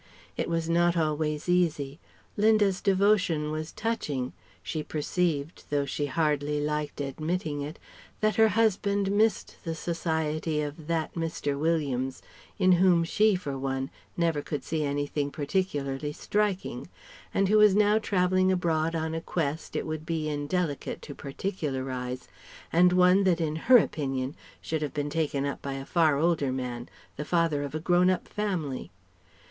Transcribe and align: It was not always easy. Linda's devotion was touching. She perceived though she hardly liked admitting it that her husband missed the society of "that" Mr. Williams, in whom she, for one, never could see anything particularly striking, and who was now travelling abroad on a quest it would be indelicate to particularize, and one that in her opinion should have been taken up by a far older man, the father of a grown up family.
It 0.35 0.49
was 0.49 0.67
not 0.67 0.97
always 0.97 1.47
easy. 1.47 1.99
Linda's 2.35 2.81
devotion 2.81 3.51
was 3.51 3.71
touching. 3.71 4.33
She 4.63 4.81
perceived 4.81 5.65
though 5.69 5.85
she 5.85 6.07
hardly 6.07 6.59
liked 6.59 6.99
admitting 6.99 7.61
it 7.61 7.77
that 8.19 8.37
her 8.37 8.47
husband 8.47 9.11
missed 9.11 9.57
the 9.63 9.75
society 9.75 10.59
of 10.59 10.87
"that" 10.87 11.13
Mr. 11.13 11.55
Williams, 11.59 12.23
in 12.57 12.71
whom 12.71 13.03
she, 13.03 13.35
for 13.35 13.55
one, 13.59 13.91
never 14.17 14.41
could 14.41 14.63
see 14.63 14.83
anything 14.83 15.29
particularly 15.29 16.13
striking, 16.13 16.87
and 17.31 17.47
who 17.47 17.59
was 17.59 17.75
now 17.75 17.99
travelling 17.99 18.51
abroad 18.51 18.95
on 18.95 19.13
a 19.13 19.21
quest 19.21 19.75
it 19.75 19.85
would 19.85 20.03
be 20.03 20.27
indelicate 20.27 21.03
to 21.03 21.13
particularize, 21.13 22.27
and 22.73 22.91
one 22.91 23.23
that 23.23 23.39
in 23.39 23.55
her 23.55 23.77
opinion 23.77 24.35
should 24.63 24.81
have 24.81 24.95
been 24.95 25.11
taken 25.11 25.45
up 25.45 25.61
by 25.61 25.73
a 25.73 25.85
far 25.85 26.17
older 26.17 26.51
man, 26.51 26.89
the 27.17 27.23
father 27.23 27.61
of 27.61 27.75
a 27.75 27.79
grown 27.79 28.09
up 28.09 28.27
family. 28.27 28.89